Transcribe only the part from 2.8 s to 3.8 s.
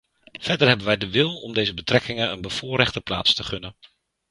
plaats te gunnen.